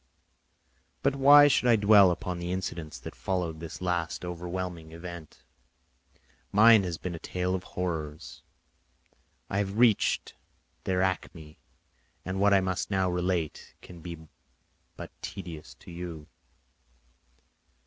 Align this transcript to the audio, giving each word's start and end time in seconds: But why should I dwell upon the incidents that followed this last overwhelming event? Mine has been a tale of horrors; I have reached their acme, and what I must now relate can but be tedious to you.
But 1.03 1.15
why 1.15 1.47
should 1.47 1.69
I 1.69 1.75
dwell 1.75 2.09
upon 2.09 2.39
the 2.39 2.51
incidents 2.51 2.97
that 2.97 3.13
followed 3.13 3.59
this 3.59 3.83
last 3.83 4.25
overwhelming 4.25 4.93
event? 4.93 5.43
Mine 6.51 6.81
has 6.85 6.97
been 6.97 7.13
a 7.13 7.19
tale 7.19 7.53
of 7.53 7.63
horrors; 7.63 8.41
I 9.47 9.59
have 9.59 9.77
reached 9.77 10.33
their 10.85 11.03
acme, 11.03 11.59
and 12.25 12.39
what 12.39 12.51
I 12.51 12.61
must 12.61 12.89
now 12.89 13.11
relate 13.11 13.75
can 13.83 13.99
but 14.01 15.11
be 15.21 15.21
tedious 15.21 15.75
to 15.75 15.91
you. 15.91 16.25